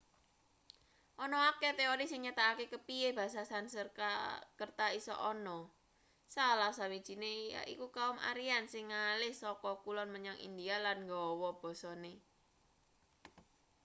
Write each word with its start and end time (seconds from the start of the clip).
ana 1.23 1.39
akeh 1.51 1.73
teori 1.79 2.05
sing 2.07 2.19
nyatakake 2.25 2.65
kepiye 2.73 3.09
basa 3.17 3.41
sanskerta 3.51 4.85
iso 4.99 5.15
ana 5.31 5.57
salah 6.35 6.71
sawijine 6.79 7.31
yaiku 7.55 7.87
kaum 7.97 8.17
aryan 8.29 8.65
sing 8.73 8.85
ngalih 8.91 9.33
saka 9.43 9.71
kulon 9.83 10.09
menyang 10.15 10.37
india 10.47 10.75
lan 10.85 10.97
nggawa 11.05 11.49
basane 11.61 12.13